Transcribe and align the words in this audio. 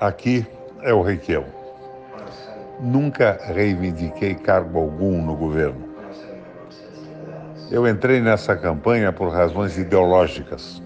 Aqui 0.00 0.46
é 0.80 0.94
o 0.94 1.02
Requião. 1.02 1.44
Nunca 2.80 3.38
reivindiquei 3.42 4.34
cargo 4.34 4.78
algum 4.78 5.22
no 5.22 5.36
governo. 5.36 5.90
Eu 7.70 7.86
entrei 7.86 8.18
nessa 8.18 8.56
campanha 8.56 9.12
por 9.12 9.30
razões 9.30 9.76
ideológicas. 9.76 10.82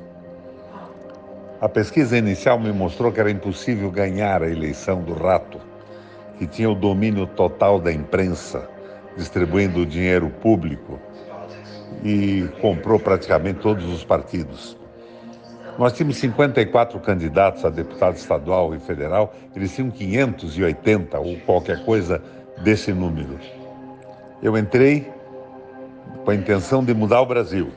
A 1.61 1.69
pesquisa 1.69 2.19
inicial 2.19 2.59
me 2.59 2.73
mostrou 2.73 3.13
que 3.13 3.21
era 3.21 3.31
impossível 3.31 3.89
ganhar 3.89 4.43
a 4.43 4.51
eleição 4.51 5.01
do 5.01 5.15
rato, 5.15 5.61
que 6.37 6.49
tinha 6.49 6.69
o 6.69 6.75
domínio 6.75 7.25
total 7.25 7.79
da 7.79 7.93
imprensa, 7.93 8.69
distribuindo 9.17 9.87
dinheiro 9.87 10.29
público 10.29 10.99
e 12.03 12.49
comprou 12.61 12.99
praticamente 12.99 13.61
todos 13.61 13.85
os 13.85 14.03
partidos. 14.03 14.77
Nós 15.77 15.93
tínhamos 15.93 16.19
54 16.19 17.01
candidatos 17.01 17.65
a 17.65 17.71
deputado 17.71 18.15
estadual 18.15 18.75
e 18.77 18.79
federal, 18.79 19.35
eles 19.57 19.75
tinham 19.75 19.91
580 19.91 21.19
ou 21.19 21.37
qualquer 21.41 21.85
coisa 21.85 22.23
desse 22.63 22.93
número. 22.93 23.41
Eu 24.41 24.57
entrei 24.57 25.11
com 26.25 26.31
a 26.31 26.35
intenção 26.35 26.85
de 26.85 26.95
mudar 26.95 27.23
o 27.23 27.27
Brasil, 27.27 27.73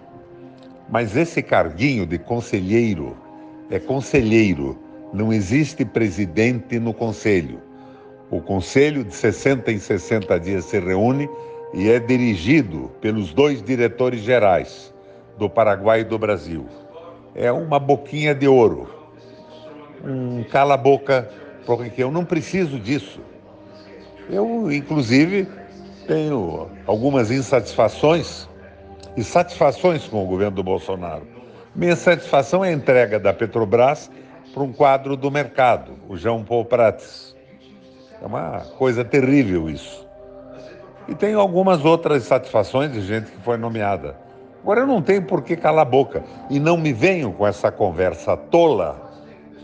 mas 0.88 1.18
esse 1.18 1.42
carguinho 1.42 2.06
de 2.06 2.20
conselheiro 2.20 3.18
é 3.72 3.80
conselheiro, 3.80 4.78
não 5.12 5.34
existe 5.34 5.84
presidente 5.84 6.78
no 6.78 6.94
conselho. 6.94 7.60
O 8.30 8.40
conselho 8.40 9.04
de 9.04 9.16
60 9.16 9.72
em 9.72 9.80
60 9.80 10.40
dias 10.40 10.66
se 10.66 10.80
reúne 10.80 11.28
e 11.74 11.90
é 11.90 12.00
dirigido 12.00 12.92
pelos 13.02 13.34
dois 13.34 13.64
diretores 13.64 14.22
gerais 14.22 14.94
do 15.38 15.50
Paraguai 15.50 16.02
e 16.02 16.04
do 16.04 16.20
Brasil 16.20 16.68
é 17.38 17.52
uma 17.52 17.78
boquinha 17.78 18.34
de 18.34 18.48
ouro, 18.48 18.90
um 20.04 20.44
cala-boca, 20.44 21.30
eu 21.96 22.10
não 22.10 22.26
preciso 22.26 22.80
disso. 22.80 23.22
Eu, 24.28 24.72
inclusive, 24.72 25.48
tenho 26.08 26.68
algumas 26.88 27.30
insatisfações 27.30 28.50
e 29.16 29.24
satisfações 29.24 30.06
com 30.06 30.24
o 30.24 30.26
governo 30.26 30.56
do 30.56 30.64
Bolsonaro. 30.64 31.28
Minha 31.76 31.96
satisfação 31.96 32.66
é 32.66 32.70
a 32.70 32.74
entrega 32.74 33.20
da 33.20 33.32
Petrobras 33.32 34.10
para 34.52 34.64
um 34.64 34.74
quadro 34.74 35.16
do 35.16 35.30
mercado, 35.30 35.94
o 36.10 36.18
João 36.18 36.44
Paul 36.44 36.66
Prates. 36.66 37.36
É 38.20 38.26
uma 38.26 38.62
coisa 38.78 39.06
terrível 39.06 39.70
isso. 39.70 40.08
E 41.08 41.14
tenho 41.14 41.40
algumas 41.40 41.86
outras 41.86 42.24
satisfações 42.24 42.92
de 42.92 43.02
gente 43.02 43.32
que 43.32 43.38
foi 43.44 43.58
nomeada. 43.58 44.27
Agora 44.68 44.82
eu 44.82 44.88
não 44.88 45.02
tenho 45.02 45.22
por 45.22 45.44
que 45.44 45.56
calar 45.56 45.84
a 45.84 45.90
boca. 45.90 46.26
E 46.50 46.60
não 46.60 46.76
me 46.76 46.92
venham 46.92 47.32
com 47.32 47.48
essa 47.48 47.72
conversa 47.72 48.36
tola 48.36 49.00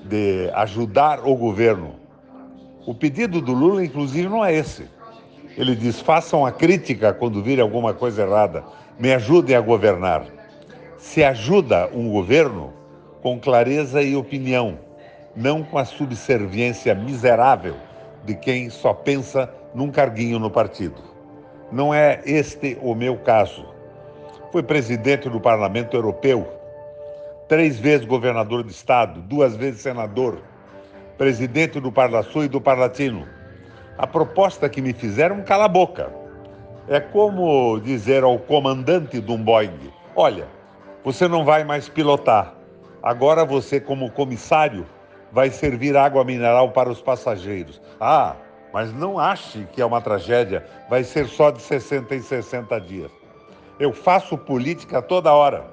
de 0.05 0.49
ajudar 0.53 1.27
o 1.27 1.35
governo. 1.35 1.95
O 2.87 2.95
pedido 2.95 3.41
do 3.41 3.51
Lula, 3.51 3.83
inclusive, 3.83 4.29
não 4.29 4.45
é 4.45 4.55
esse. 4.55 4.87
Ele 5.57 5.75
diz: 5.75 5.99
façam 5.99 6.45
a 6.45 6.53
crítica 6.53 7.11
quando 7.11 7.43
virem 7.43 7.61
alguma 7.61 7.93
coisa 7.93 8.21
errada, 8.21 8.63
me 8.97 9.13
ajudem 9.13 9.57
a 9.57 9.59
governar. 9.59 10.23
Se 10.97 11.21
ajuda 11.21 11.89
um 11.93 12.09
governo 12.09 12.71
com 13.21 13.37
clareza 13.37 14.01
e 14.01 14.15
opinião, 14.15 14.79
não 15.35 15.63
com 15.63 15.77
a 15.77 15.83
subserviência 15.83 16.95
miserável 16.95 17.75
de 18.23 18.35
quem 18.35 18.69
só 18.69 18.93
pensa 18.93 19.53
num 19.75 19.91
carguinho 19.91 20.39
no 20.39 20.49
partido. 20.49 21.01
Não 21.69 21.93
é 21.93 22.21
este 22.25 22.77
o 22.81 22.95
meu 22.95 23.17
caso. 23.17 23.72
Foi 24.53 24.61
presidente 24.61 25.27
do 25.27 25.41
Parlamento 25.41 25.97
Europeu, 25.97 26.47
três 27.47 27.79
vezes 27.79 28.05
governador 28.05 28.63
de 28.63 28.69
Estado, 28.69 29.19
duas 29.19 29.55
vezes 29.55 29.81
senador, 29.81 30.43
presidente 31.17 31.79
do 31.79 31.91
Parlasul 31.91 32.43
e 32.43 32.47
do 32.47 32.61
Parlatino. 32.61 33.27
A 33.97 34.05
proposta 34.05 34.69
que 34.69 34.79
me 34.79 34.93
fizeram, 34.93 35.41
cala 35.41 35.65
a 35.65 35.67
boca. 35.67 36.13
É 36.87 36.99
como 36.99 37.79
dizer 37.79 38.23
ao 38.23 38.37
comandante 38.37 39.19
de 39.19 39.31
um 39.31 39.43
Boeing: 39.43 39.91
olha, 40.15 40.45
você 41.03 41.27
não 41.27 41.43
vai 41.43 41.63
mais 41.63 41.89
pilotar. 41.89 42.53
Agora 43.01 43.43
você, 43.43 43.79
como 43.79 44.11
comissário, 44.11 44.85
vai 45.31 45.49
servir 45.49 45.97
água 45.97 46.23
mineral 46.23 46.69
para 46.69 46.91
os 46.91 47.01
passageiros. 47.01 47.81
Ah, 47.99 48.35
mas 48.71 48.93
não 48.93 49.17
ache 49.17 49.67
que 49.71 49.81
é 49.81 49.85
uma 49.85 49.99
tragédia, 49.99 50.63
vai 50.87 51.03
ser 51.03 51.25
só 51.25 51.49
de 51.49 51.59
60 51.59 52.13
em 52.13 52.21
60 52.21 52.79
dias. 52.81 53.22
Eu 53.79 53.91
faço 53.91 54.37
política 54.37 55.01
toda 55.01 55.33
hora. 55.33 55.65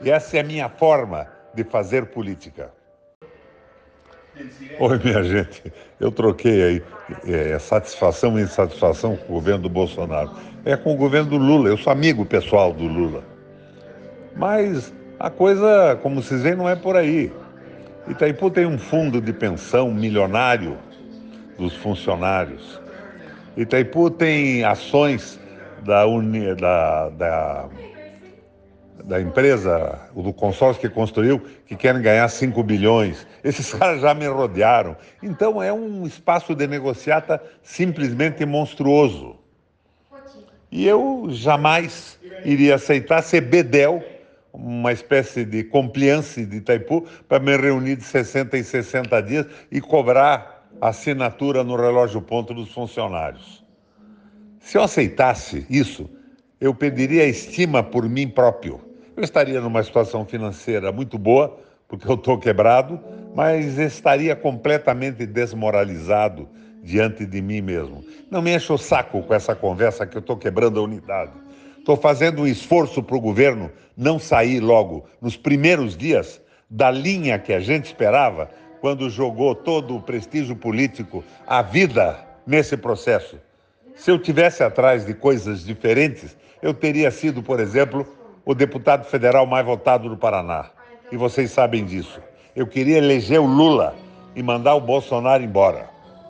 E 0.00 0.10
essa 0.10 0.36
é 0.36 0.40
a 0.40 0.44
minha 0.44 0.68
forma 0.68 1.26
de 1.54 1.64
fazer 1.64 2.06
política. 2.06 2.70
Oi, 4.80 4.98
minha 5.04 5.22
gente. 5.22 5.72
Eu 6.00 6.10
troquei 6.10 6.62
aí 6.62 6.82
é, 7.26 7.58
satisfação 7.58 8.38
e 8.38 8.42
insatisfação 8.42 9.16
com 9.16 9.24
o 9.24 9.34
governo 9.36 9.62
do 9.62 9.68
Bolsonaro. 9.68 10.30
É 10.64 10.76
com 10.76 10.92
o 10.92 10.96
governo 10.96 11.30
do 11.30 11.36
Lula. 11.36 11.68
Eu 11.68 11.76
sou 11.76 11.92
amigo 11.92 12.24
pessoal 12.24 12.72
do 12.72 12.84
Lula. 12.84 13.22
Mas 14.36 14.92
a 15.20 15.30
coisa, 15.30 15.96
como 16.02 16.20
vocês 16.20 16.42
veem, 16.42 16.56
não 16.56 16.68
é 16.68 16.74
por 16.74 16.96
aí. 16.96 17.32
Itaipu 18.08 18.50
tem 18.50 18.66
um 18.66 18.78
fundo 18.78 19.20
de 19.20 19.32
pensão 19.32 19.92
milionário 19.92 20.76
dos 21.56 21.74
funcionários. 21.76 22.80
Itaipu 23.56 24.10
tem 24.10 24.64
ações 24.64 25.38
da, 25.84 26.06
uni, 26.06 26.54
da, 26.54 27.10
da, 27.10 27.68
da 29.04 29.20
empresa, 29.20 30.00
do 30.14 30.32
consórcio 30.32 30.80
que 30.80 30.88
construiu, 30.88 31.40
que 31.66 31.76
querem 31.76 32.02
ganhar 32.02 32.28
5 32.28 32.62
bilhões. 32.62 33.26
Esses 33.42 33.72
caras 33.74 34.00
já 34.00 34.14
me 34.14 34.26
rodearam. 34.26 34.96
Então 35.22 35.62
é 35.62 35.72
um 35.72 36.06
espaço 36.06 36.54
de 36.54 36.66
negociata 36.66 37.42
simplesmente 37.62 38.44
monstruoso. 38.44 39.36
E 40.70 40.86
eu 40.86 41.26
jamais 41.30 42.18
iria 42.44 42.74
aceitar 42.74 43.22
ser 43.22 43.42
bedel, 43.42 44.02
uma 44.52 44.92
espécie 44.92 45.44
de 45.44 45.62
compliance 45.64 46.44
de 46.44 46.56
Itaipu, 46.56 47.06
para 47.28 47.38
me 47.38 47.56
reunir 47.56 47.96
de 47.96 48.04
60 48.04 48.58
em 48.58 48.62
60 48.62 49.22
dias 49.22 49.46
e 49.70 49.80
cobrar 49.80 50.68
assinatura 50.80 51.62
no 51.62 51.76
relógio 51.76 52.20
ponto 52.20 52.52
dos 52.52 52.72
funcionários. 52.72 53.63
Se 54.64 54.78
eu 54.78 54.82
aceitasse 54.82 55.66
isso, 55.68 56.08
eu 56.58 56.74
pediria 56.74 57.26
estima 57.26 57.82
por 57.82 58.08
mim 58.08 58.26
próprio. 58.26 58.80
Eu 59.14 59.22
estaria 59.22 59.60
numa 59.60 59.82
situação 59.82 60.24
financeira 60.24 60.90
muito 60.90 61.18
boa, 61.18 61.60
porque 61.86 62.08
eu 62.08 62.14
estou 62.14 62.38
quebrado, 62.38 62.98
mas 63.34 63.76
estaria 63.76 64.34
completamente 64.34 65.26
desmoralizado 65.26 66.48
diante 66.82 67.26
de 67.26 67.42
mim 67.42 67.60
mesmo. 67.60 68.02
Não 68.30 68.40
me 68.40 68.56
enche 68.56 68.72
o 68.72 68.78
saco 68.78 69.22
com 69.22 69.34
essa 69.34 69.54
conversa 69.54 70.06
que 70.06 70.16
eu 70.16 70.20
estou 70.20 70.38
quebrando 70.38 70.80
a 70.80 70.82
unidade. 70.82 71.32
Estou 71.78 71.98
fazendo 71.98 72.40
um 72.40 72.46
esforço 72.46 73.02
para 73.02 73.16
o 73.16 73.20
governo 73.20 73.70
não 73.94 74.18
sair 74.18 74.60
logo, 74.60 75.04
nos 75.20 75.36
primeiros 75.36 75.94
dias, 75.94 76.40
da 76.70 76.90
linha 76.90 77.38
que 77.38 77.52
a 77.52 77.60
gente 77.60 77.84
esperava 77.84 78.50
quando 78.80 79.10
jogou 79.10 79.54
todo 79.54 79.94
o 79.94 80.02
prestígio 80.02 80.56
político, 80.56 81.22
a 81.46 81.60
vida 81.60 82.18
nesse 82.46 82.78
processo. 82.78 83.36
Se 83.94 84.10
eu 84.10 84.18
tivesse 84.18 84.62
atrás 84.62 85.06
de 85.06 85.14
coisas 85.14 85.64
diferentes, 85.64 86.36
eu 86.60 86.74
teria 86.74 87.10
sido, 87.10 87.42
por 87.42 87.60
exemplo, 87.60 88.06
o 88.44 88.54
deputado 88.54 89.04
federal 89.04 89.46
mais 89.46 89.64
votado 89.64 90.08
do 90.08 90.16
Paraná. 90.16 90.70
E 91.10 91.16
vocês 91.16 91.50
sabem 91.50 91.84
disso. 91.84 92.20
Eu 92.54 92.66
queria 92.66 92.98
eleger 92.98 93.40
o 93.40 93.46
Lula 93.46 93.94
e 94.34 94.42
mandar 94.42 94.74
o 94.74 94.80
Bolsonaro 94.80 95.42
embora. 95.42 95.93